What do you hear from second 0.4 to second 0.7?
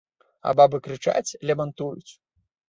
А